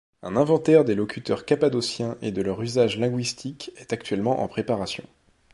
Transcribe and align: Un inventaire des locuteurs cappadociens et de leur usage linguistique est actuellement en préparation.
Un 0.23 0.35
inventaire 0.35 0.83
des 0.83 0.95
locuteurs 0.95 1.45
cappadociens 1.45 2.17
et 2.23 2.31
de 2.31 2.41
leur 2.41 2.59
usage 2.63 2.97
linguistique 2.97 3.71
est 3.77 3.93
actuellement 3.93 4.41
en 4.41 4.47
préparation. 4.47 5.03